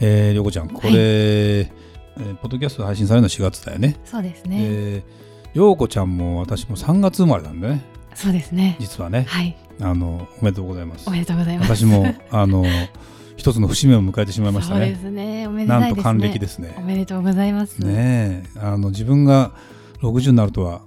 [0.00, 4.00] えー、りょうこちゃんこれ、はい、えー、ポッドキャスト配信されるの4月だよね。
[4.04, 4.58] そうですね。
[4.60, 7.84] えー、ようこちゃんも私も3月生まれなんでね。
[8.14, 8.76] そうですね。
[8.78, 9.24] 実はね。
[9.28, 9.56] はい。
[9.80, 11.08] あのおめでとうございます。
[11.08, 11.76] おめでとうございます。
[11.76, 12.64] 私もあの
[13.36, 14.86] 一つの節目を迎えてしまいましたね。
[14.86, 15.46] そうですね。
[15.46, 16.74] おめでたい、ね、なんと還暦ですね。
[16.78, 17.78] おめでとうございます。
[17.78, 19.52] ねあの自分が
[20.00, 20.82] 60になるとは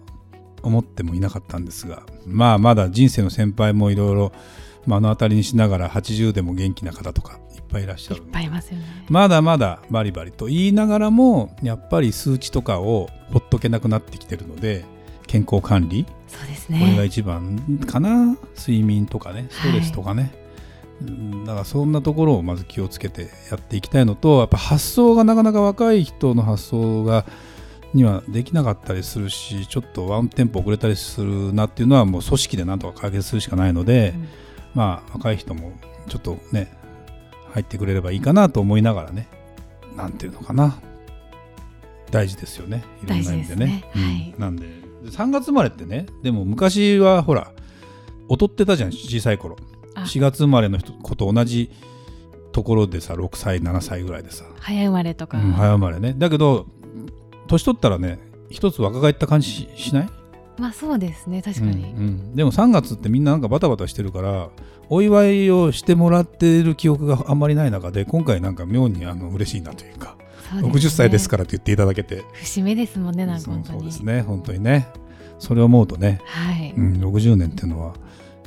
[0.63, 4.31] 思ってもいなかったんですが、まあまだ人生の先輩もいろいろ
[4.87, 8.21] 目の当たりにしながら80でも元気な方とかいっぱいいらっしゃる。
[8.21, 8.85] いっぱいいますよね。
[9.09, 14.85] まだまだバリバリと言いながらもやっぱり数値とかをほっとけなくなってきてるので。
[15.27, 20.31] 健康管理そうですねこれが一番かな睡眠とかねストレスとかね、はい
[21.45, 27.25] だからそんなところをまず気をつけてやっていきたいのとやっぱ発想がなかなか若い人の発想が
[27.93, 34.27] にはできなかったりするしちょっとワンテンポ遅れたりするなっていうのはもう組織でなんとか解決するしかないので、うん、
[34.73, 35.71] まあ若い人も
[36.07, 36.71] ちょっとね
[37.51, 39.27] 入ってくれればいいかなと思いながらね
[39.95, 40.79] なんていうのかな。
[42.11, 42.85] 大事ですよね。
[43.03, 43.57] いろんな意味でね。
[43.57, 43.91] でね。
[43.95, 44.01] うん。
[44.01, 44.65] はい、なんで。
[45.05, 47.51] 3月生まれってねでも昔はほら
[48.29, 49.57] 劣ってたじゃん小さい頃。
[49.95, 51.71] 4月生まれの人子と同じ
[52.51, 54.45] ところでさ6歳7歳ぐらいでさ。
[54.59, 56.13] 早生まれとか、うん、早生まれね。
[56.17, 56.67] だけど
[57.47, 60.09] 年取ったらね一つ若返った感じしない？
[60.57, 64.49] まあそうですね確かに、うんうん、でも3月ってみんななんかバタバタしてるから
[64.89, 70.17] お祝いをしてもらっている記憶があんまりない中で今回なんか妙にあの嬉しいなというか
[70.53, 72.23] う、ね、60歳ですからって言っていただけて。
[72.33, 74.87] 節目ですもんねなんかそうですね本当にね。
[75.39, 76.73] それを思うとね、はい。
[76.75, 77.93] うん、60年っていうのは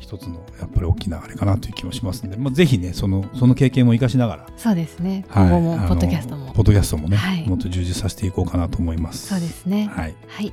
[0.00, 6.52] 一つのやっぱり大きなあれかなという気もしますので、まあ、ぜひねそのその経験も生かしながらそうですね、はい、今後もポッドキャストも。
[6.52, 9.28] ポッドキャストもね、はい、もっと充実させていこうかなと思います。
[9.28, 9.88] そうですね。
[9.94, 10.52] はい、はい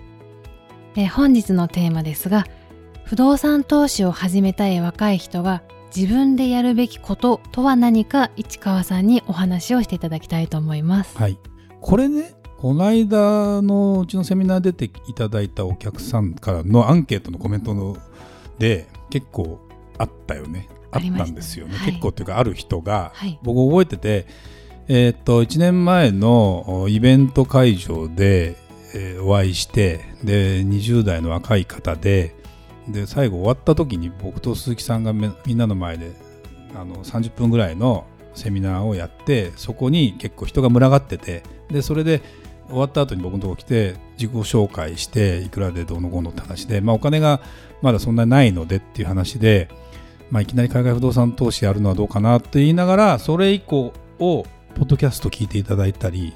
[0.97, 2.45] えー、本日のテーマですが
[3.05, 5.61] 不動産投資を始めたい若い人が
[5.95, 11.17] 自分でやるべきこととは何か市川さんにお話をしていただきたいと思います。
[11.17, 11.39] はい。
[11.79, 17.95] これねこの間のうちのセミナー出ていただいたお客さんからのアンケートのコメントの
[18.57, 19.59] で結構
[19.97, 20.67] あったよね。
[20.91, 24.27] あったんですよね、はい、結構っていうかある人が、はい、僕覚えてて、
[24.87, 28.55] えー、っと1年前のイベント会場で、
[28.93, 32.35] え、お会いしてで20代の若い方で
[32.87, 36.11] で最後終わった時に僕と鈴木さんがみんなの前で
[36.73, 42.21] あの30分ぐらいのセミナーをやってそこに結構人が群がっててでそれで
[42.69, 47.41] 終わった後に僕のとこ来て自己紹介していくらでどうのこうのって話で、まあ、お金が
[47.81, 49.69] まだそんなにないのでっていう話で、
[50.31, 56.33] まあ、いきなり海外不動産投資やるのはどうかなって言いながらそれ以降をポッドキャスト聞いていただいたり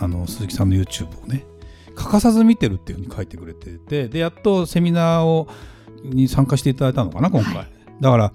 [0.00, 1.44] あの鈴木さんの YouTube をね
[1.94, 5.48] 欠かさず見てるっていうふうに書いてくれててでやっとセミナーを
[6.04, 7.68] に参加していただいたのかな今回、はい、
[8.00, 8.32] だから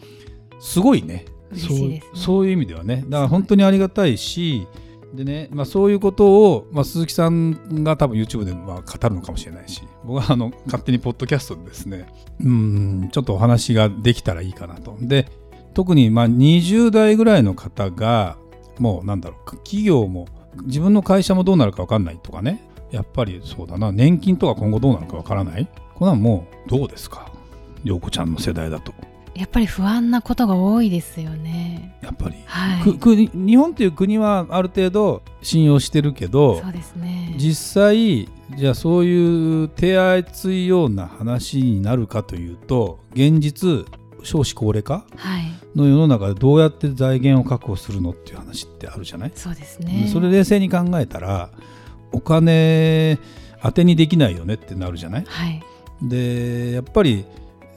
[0.60, 1.26] すごいね。
[1.56, 3.04] そう、そういう意味ではね。
[3.08, 4.68] だから本当にありがたいし
[5.14, 12.08] でね、まあ、そういうことを、まあ、鈴木さんが多分 YouTube でまあ語るのかもしれないし僕はあの勝手にポッドキャストでですね
[12.40, 14.96] うんちょっとお話ができたらいいかなと。
[15.00, 15.28] で
[15.74, 18.38] 特にまあ20代ぐらいの方が
[18.78, 20.28] もうなんだろう企業も
[20.66, 23.92] 自分の会社もどうなるか分かんないとかねやっぱりそうだな。
[23.92, 25.68] 年金とか今後どうなるか分からない。
[25.96, 27.32] こんなんもうどうですか？
[27.84, 28.94] 陽子ちゃんの世代だと。
[29.36, 31.98] やっぱり不安なことが多いですよね。
[32.02, 37.36] やっぱり、はい、日本という国はある程度信用してるけどそうですね。
[37.38, 38.28] 実際
[38.58, 43.86] じゃあそういう手厚いような話になるかというと現実
[44.24, 45.06] 少子高齢化
[45.74, 49.32] の世の中でどうやって財源を確保するのっていう話ってあるじゃない？
[49.36, 50.10] そうですね。
[50.12, 51.50] それ冷静に考えたら
[52.12, 53.20] お金
[53.62, 55.62] 当てにできないよねってなるじゃない、はい、
[56.02, 57.26] でやっぱり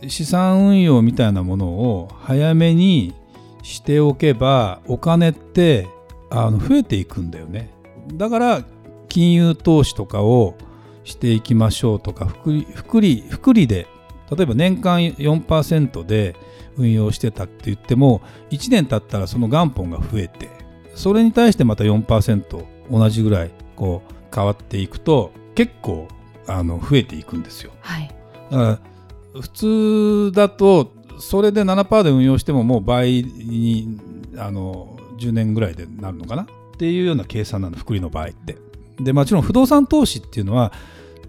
[0.09, 3.15] 資産運用みたいなものを早めに
[3.63, 5.89] しておけばお金って
[6.31, 7.71] あの増えていくんだよね。
[8.15, 8.65] だから
[9.09, 10.57] 金融投資とかを
[11.05, 13.87] していきましょうとか福利福利福利で
[14.35, 16.35] 例えば年間4%で
[16.77, 20.49] 運用してたって言っても1年経ったらその元本が増えて
[20.95, 26.09] それに対してまた4%同じぐらいこう変わっていくと結構
[26.47, 27.73] あの増えていくんですよ。
[27.81, 28.15] はい、
[28.51, 33.99] だから普通だとそれで7%で運用してももう倍に
[34.37, 36.43] あの10年ぐらいでなるのかな？
[36.43, 36.47] っ
[36.79, 38.57] ていうような計算なの福利の場合って。
[39.01, 40.73] でもちろん不動産投資っていうのは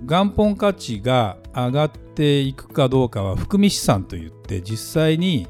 [0.05, 5.47] 元本価値が上がっていくかどうかは含み資産といって実際に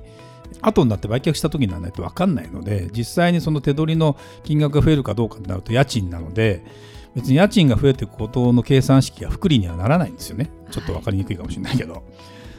[0.61, 6.63] 後になって売却した時にならないと分かんないので実際にその手取りの金額が増えるかどうかになると家賃なので
[7.15, 10.50] 別に家賃が増えていくことの計算式が福利にはならないんですよね。
[10.71, 12.04] ちょっと分かりにくいかもしれないけど、はい、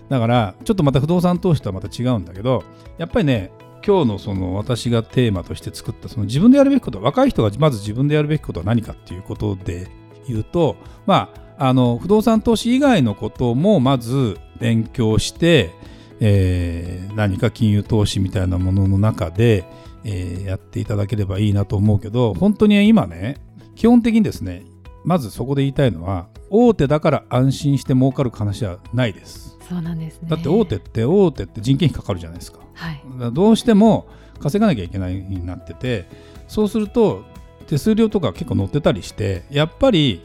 [0.09, 2.63] だからちょっとまた不動産投資とはまた違うんだけど
[2.99, 3.51] やっぱりね
[3.85, 9.89] 今日のその私がテーマとして作ったその自分でやるべきこと若い人がまず自分でやるべきことは何かっていうことで
[10.29, 10.77] 言うと
[11.07, 15.73] まああの不動産投資以外のこともまず勉強して
[16.21, 19.65] えー、何か金融投資みたいなものの中で、
[20.05, 23.37] えー、やっていただければいいなと思うけど本当に今ね
[23.75, 24.65] 基本的にですね
[25.05, 29.57] まずそこで言いたいのは大手だから安心して儲かる話はないです。
[29.69, 30.29] そうなんですね。
[30.29, 34.07] だって大手って大手って人件費かかるじゃないですか,、はい、どうしても
[34.41, 36.07] 稼がなきゃいけないになってて
[36.49, 37.25] そうすると
[37.67, 40.23] 手数料とか結構乗ってたりしてやっぱり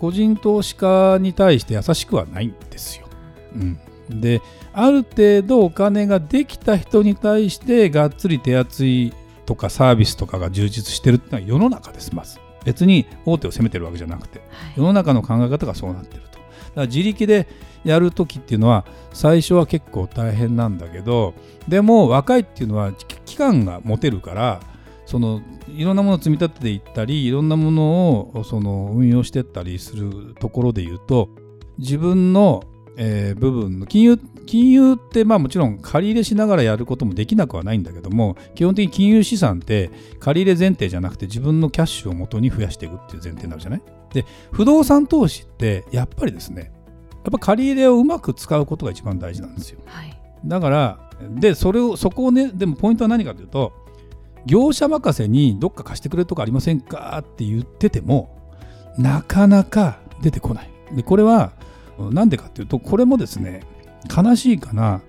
[0.00, 3.06] 個人投資家に対して優しくはないんですよ。
[3.54, 3.58] う
[4.14, 4.40] ん、で
[4.72, 9.12] ある程度お金ができた人に対してがっつり手厚い
[9.46, 16.38] とかサービスとかが充実してるっていうのは世の中ですまず別に大手を責めてるわけじゃなくて、はい、世の中の考え方がそうなってると。
[16.38, 16.42] だか
[16.76, 17.48] ら自力で
[17.84, 21.34] やるときっていうのは最初は結構大変なんだけど
[21.66, 22.92] でも若いっていうのは
[23.24, 24.60] 期間が持てるから
[25.06, 31.30] そのいろんなものを積み立てていったりいろんなものをその運用していったりするところで言うと
[31.78, 32.62] 自分の
[32.96, 43.82] えー、部分の金融金融ってまあもちろん借り入れしながらやることもできなくはないんだけども基本的に金融資産って借り入れ前提じゃなくて自分のキャッシュを元に増やしていくっていう前提になるじゃない？
[44.12, 46.72] で不動産投資ってやっぱりですね
[47.22, 53.72] やっぱ借り入れをうまく使うことが一番大事なんですよ、はい、だからでそれをそこをねでもポイントは何かというと
[54.46, 57.22] 業者任せにどっか貸してくれるとこありませんか？
[57.22, 58.50] って言ってても
[58.98, 60.70] なかなか出てこない。
[60.92, 61.52] でこれは
[62.10, 63.62] なんでかっていうとこれもですね
[64.14, 65.02] 悲しいかな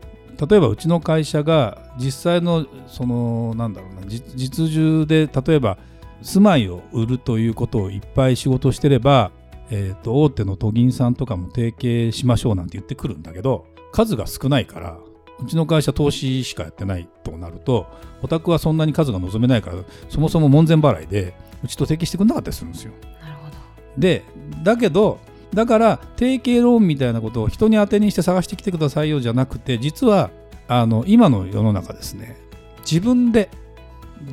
[0.49, 5.77] 例えばうちの会社が実際のそのなんだろうな実需で例えば
[6.21, 9.31] 住まいを売るということをいっぱい仕事してれば、
[9.69, 14.97] えー、と大手の都銀さんとかも提携しましょうなんて言ってくるんだけど数が少ないから
[15.39, 17.87] うちの会社投資しかやってないとなると
[18.21, 19.77] お宅はそんなに数が望めないから
[20.09, 21.33] そもそも門前払いで
[21.63, 22.93] うちと提携してくれなかったりするんですよ。
[23.21, 23.57] なるほど
[23.97, 24.23] で
[24.63, 25.19] だけど
[25.53, 30.31] だから提携ローンみたいなことを人に当てにして探してきてくださいよじゃなくて実は
[30.67, 32.37] あの今の世の中ですね
[32.79, 33.49] 自分で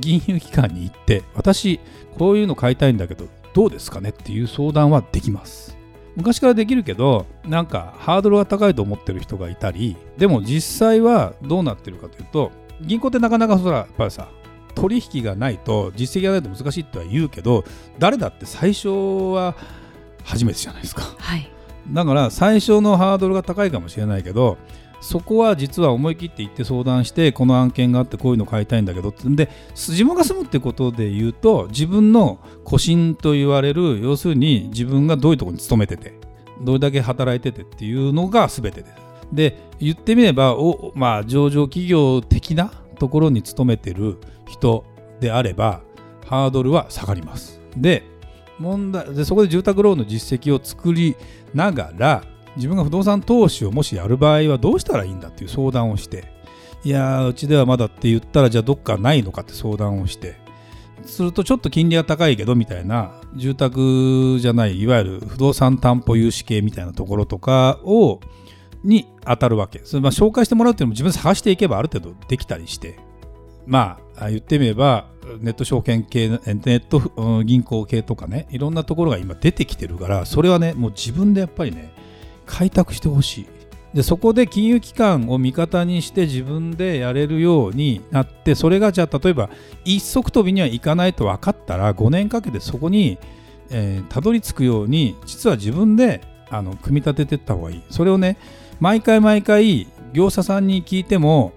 [0.01, 1.81] 金融機関に行って私
[2.17, 5.77] こういうの買いたいんだけどどうですかねっていう相談はできます。
[6.15, 12.51] 昔からできるけどなんかハードルが高いと思ってる人がいたりでも実際はどうなってるかというと
[12.81, 14.29] 銀行ってなかなかそらやっぱりさ
[14.75, 17.65] 取引がないと実績がないと難しいとは言うけど
[18.01, 19.55] 誰だって最初は
[20.29, 21.51] 初めてじゃないですか、はい、
[21.91, 24.59] だから最初のハードルが高いかもしれないけど
[25.01, 36.15] そこは実は思い切って行って相談してこの案件があってこういうの買いたいんだけどってんで自分が住むってことで言うと自分の個人と言われる要するに自分がどういうところに勤めてて
[36.61, 38.95] どれだけ働いててっていうのが全てです。
[39.33, 44.85] で言ってみればお、まあ、上場企業的なところに勤めてる人
[45.21, 45.83] であれば
[46.27, 47.61] ハードルは下がります。
[47.77, 48.03] で
[48.59, 51.17] 問題でそこで住宅ローンの実績を作り
[51.55, 52.25] ながら
[52.57, 56.25] 自分が不動産投資をもしやる場合はどうしたらいいんだっていう相談をして
[56.85, 60.37] いやうちではまだって言ったらじゃあどっかないのかって相談をして
[61.05, 68.21] するとちょっと金利が高いけどみたいな住宅じゃないいわゆる不動産担保融資系みたいなところとかを
[68.85, 69.81] に当たるわけ。
[69.85, 72.99] それまあ紹介してもらうっていうのも自分で探していけばある程度できたりして。
[73.67, 75.07] まあ言ってみれば
[75.41, 81.93] ネット証券系ネット銀行系とかねいろんなところが今出てきてるからそれはねもう自分でやっぱりね
[82.47, 83.47] 開拓してほしい。
[83.95, 89.49] でそこで金融機関を味方にして自分でやれるようになってそれがじゃあ例えば
[89.87, 93.19] 一足飛びにはいかないと分かったら5年かけてそこに
[93.71, 96.21] えー、たどり着くように実は自分で
[96.51, 97.83] あの組み立てていった方がいい。
[97.91, 98.39] それをね
[98.81, 101.53] 毎回毎回業者さんに聞いても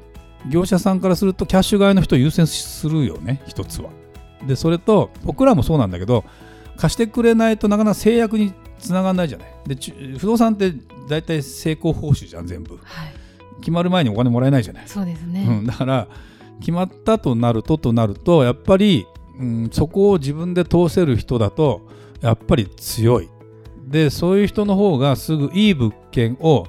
[0.50, 3.90] 業者さんからするとキャッシュ側の人を優先するよね一つは。
[4.48, 6.24] でそれと僕らもそうなんだけど
[6.78, 9.48] 貸してくれないとなかなか制約につながらないじゃない。
[9.68, 9.78] で
[10.18, 10.74] 不動産って
[11.08, 13.14] 大体成功報酬じゃん全部、はい、
[13.60, 14.88] 決まる前にお金もらえないじゃない。
[14.88, 16.08] そうですね、うん、だから
[16.60, 19.06] 決まったとなるととなるとやっぱり、
[19.40, 21.88] うん、そこを自分で通せる人だと
[22.22, 23.30] やっぱり強い。
[23.86, 26.66] でそういう人の方がすぐいい物件を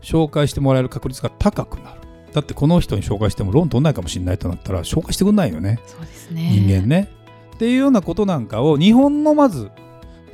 [0.00, 2.00] 紹介してもらえる確率が高くなる。
[2.32, 5.80] だってこの人に紹介してもローン取んないかもしれないとなったら紹介してくんないよね。
[5.86, 6.50] そうですね。
[6.50, 7.08] 人間ね。
[7.18, 7.22] っ
[7.62, 9.70] っていうようなことなんかを日本のまず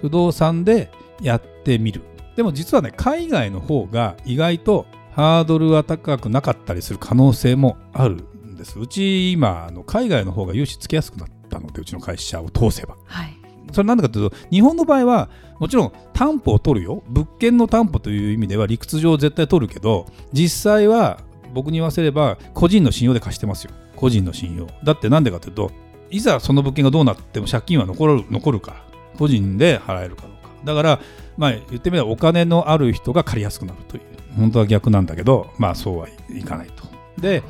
[0.01, 0.91] 不動産で
[1.21, 2.01] やってみる。
[2.37, 8.15] でも実はね海外の方が意外とハードルは高くなかったりする可能性もある
[8.47, 8.79] んです。
[8.79, 13.37] うち今あの海外の方が融資つけやすくなったのでうちの会社を通せば、はい、
[13.73, 15.29] それなんでかというと日本の場合は
[15.59, 17.03] もちろん担保を取るよ。
[17.09, 21.21] 物件の担保という意味では理屈上絶対取るけど実際は
[21.53, 23.73] 僕に言わせれば個人の信用で貸してますよ。
[23.97, 24.67] 個人の信用。
[24.85, 25.71] だってなんでかというと
[26.11, 28.85] いざその物件がどうなっても借金は残る残るから。
[29.19, 30.51] 個人で払えるかどうか。
[30.65, 31.01] だから
[31.37, 34.03] まあ言ってみればお金のある人が借りやすくなるという。
[34.37, 36.85] 本当は逆なんだけどまあそうはいかないと。
[37.21, 37.43] で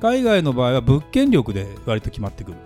[0.00, 2.56] 海外の場合は物件力で割と決まってくる。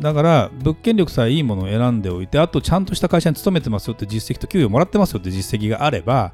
[0.00, 6.32] だから物件力さえいいものを選んでおいてあとちゃんとした会社に勤めてますよって実績と給与もらってますよって実績があれば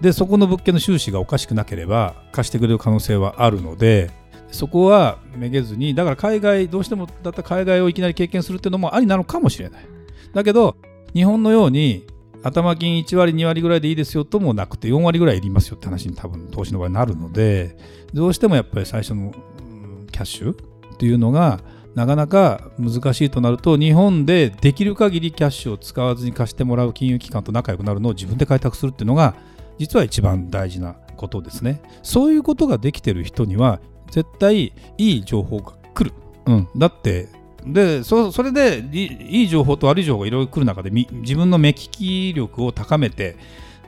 [0.00, 4.10] でそこの物件の収支がおかしくなければ貸してくれる可能性はあるので
[4.50, 9.86] そこはめげずにだから海外どうしてもだったら海外をいきなり経験するっていうのもありなのかもしれない。
[10.32, 10.76] だけど
[11.14, 12.06] 日本のように
[12.42, 17.76] 頭金1割2割ぐらいでいいですよともなくて4割ぐらいいりますよって話に多分投資の場合になるので
[18.14, 19.32] どうしてもやっぱり最初の
[20.12, 21.60] キャッシュっていうのが
[21.98, 29.34] なかなか難しいとなると日本でできる限りキャッシュを使わずに貸してもらう金融機関と仲良くなるのを自分で開拓するっていうのが
[29.78, 31.82] 実は一番大事なことですね。
[32.04, 33.80] そういうことができてる人には
[34.12, 36.14] 絶対いい情報が来る、
[36.46, 37.30] うん、だって
[37.66, 43.36] でそれでいい情報と悪い情報がいろいろ来る中で自分の目利き力を高めて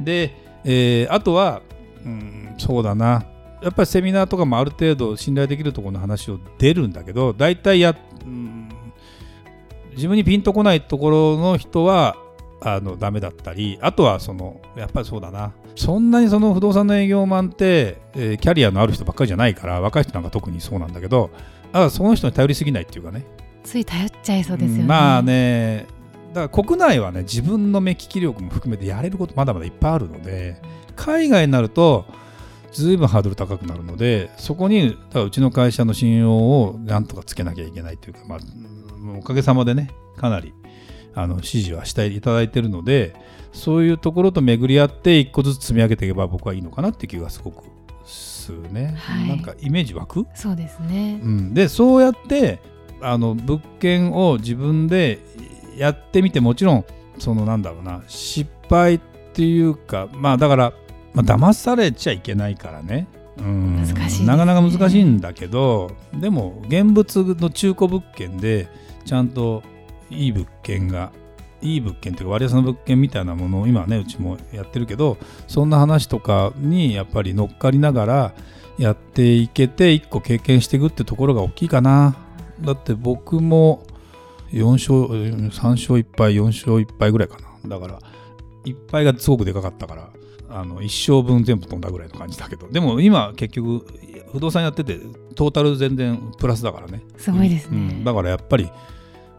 [0.01, 1.63] で、えー、あとは、
[2.05, 3.25] うん、そうだな。
[3.63, 8.69] やっぱりセミナーとかもある程度信頼できるところの話を出るんだけど大体や、うん、
[9.93, 12.17] 自分にピンとこないところの人は
[12.63, 15.53] あのダメだったりあとはそのやっぱりそうだな。
[15.77, 21.31] そんなにその不動産の営業マンって、えー、キャリアのある人ばっかりじゃないから若い人なんか特にそうなんだけど
[21.73, 23.25] あその人に頼りすぎないっていうかね。
[23.63, 25.87] つい頼っちゃいそうですよね、まあね。
[26.35, 30.61] だから国内はね自分の目利き力も含めてやれることまだまだいっぱいあるので
[30.97, 32.05] 海外になると
[32.73, 38.39] ずいぶんハードル高くなるのでそこにうちの会社の信用をなんとかつけなきゃいけないというか、まあ、
[39.19, 40.55] おかげさまでねかなり
[41.15, 43.15] あの支持はしていただいているので
[43.53, 47.65] そういうところと巡り合って一個ずつ積み上げていけば僕はいいのかなっていう気がすごく
[48.05, 50.27] するね、はい、なんかイメージ湧く？
[50.35, 52.61] そうですね、うん、でそうやって
[53.03, 55.19] あの物件を自分で
[55.77, 56.85] やってみてもちろん
[57.19, 59.01] そのなんだろうな失敗っ
[59.33, 60.73] ていうかまあだから
[61.15, 63.07] まあ、騙されちゃいけないからね。
[63.39, 68.69] うん、難しい、ね、なかなか難しいんだけどでも現物の中古物件で
[69.07, 69.63] ちゃんと
[70.11, 71.11] いい物件が
[71.63, 78.35] いい物件というか割安の物件みたいなものを今ねうちもやってるけどそんな話とかにやっぱり乗っかりながら
[78.79, 82.17] やっていけて1個経験していくってところが大きいかな。
[82.63, 83.87] だって僕も
[84.53, 87.79] 4勝3勝1敗4勝1敗ぐらいかな。
[87.79, 87.99] だから
[88.65, 90.09] 1敗がすごくでかかったから
[90.51, 93.87] あの一生分全部飛んだぐらいの感じだけどでも今結局
[94.33, 94.99] 不動産やってて
[95.35, 97.03] トータル全然プラスだからね。
[97.17, 98.71] すごいですね、うん、だからやっぱり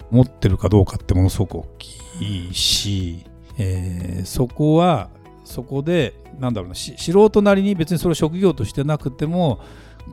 [0.09, 3.25] 持ってるかどうかってものすごく大きいし、
[3.57, 5.09] えー、そこは
[5.43, 9.59] そこでなんだろうな素人なりに別にそれを職業としてなくても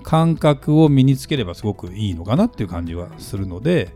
[0.02, 3.90] 感覚を身につければすごくいいのかなっていう感じはするので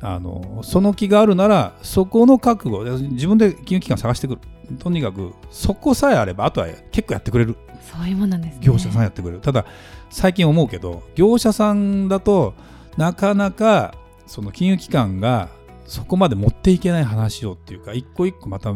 [0.00, 4.40] あのその気があるならそこの覚悟自分で金融機関探してくる
[4.78, 7.56] とにかくそこさえあればあとは結構やってくれる。
[7.80, 9.40] そういうもんなんです、ね、業者さんやってくれる。
[9.40, 9.66] ただ
[10.10, 12.54] 最近思うけど業者さんだと
[12.96, 13.94] なかなか
[14.26, 15.48] その金融機関が
[15.86, 18.74] そこまで持っていけない話をっていうか一個一個また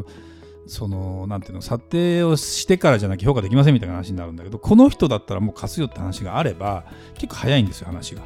[0.67, 8.23] そのなんていうの査定をしてからじゃなきゃ評価できませんみたいな話になるんだけどこの人だったらもう貸すよって話があれば結構早いんですよ話が。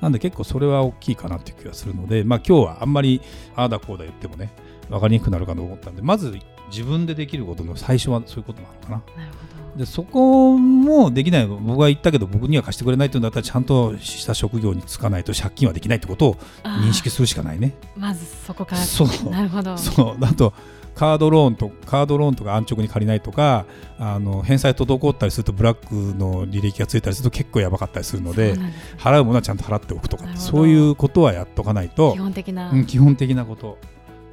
[0.00, 3.22] なんで結構それは大きいかなっていう気がするので、まあ今日はあんまり
[3.56, 4.52] ああだこうだ言ってもね、
[4.90, 6.38] 分かりにくくなるかと思ったんで、まず
[6.70, 9.22] 自分でできることの最初はそういうことなのかな。
[9.24, 9.78] なるほど。
[9.78, 17.74] でそこもできない僕が言ったけど僕には貸してくれないというんだったらちゃんとした職業に就かないと借金はできないってことを認識するしかないね。
[17.96, 18.82] まずそこから。
[18.82, 19.30] そう。
[19.30, 19.76] なるほど。
[19.76, 20.20] そう。
[20.20, 20.52] だと
[20.94, 23.66] カードローンとカードローンとか安直に借りないとか
[23.98, 28.54] あの返済滞ったりするとブラックの履歴がついたりすると結構やばかったりするので
[28.96, 33.78] 払うものはちゃんと払っておくとかそういうことはやっとかないと基本的な、うん、基本的なこと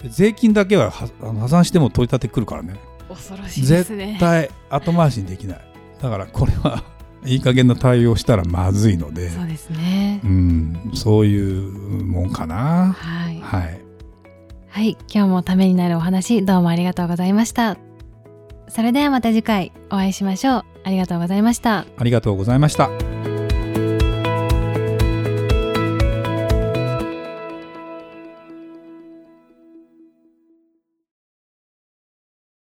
[0.10, 1.10] 税金だけは破
[1.48, 2.80] 産しても取り立てくるからね。
[3.10, 4.08] 恐ろしいですね。
[4.08, 5.62] 絶対後回しにできない。
[6.02, 6.84] だからこれは
[7.26, 9.30] いい加減な対応したらまずいので。
[9.30, 11.72] そうですね、うん、そういう
[12.06, 12.96] もんかな。
[12.98, 13.80] はい、はい、
[14.70, 17.78] はい、今日もためになるお話どうもありがとうございました。
[18.68, 20.66] それではまた次回お会いしましょう。
[20.84, 21.86] ありがとうございました。
[21.98, 23.11] ありがとうございました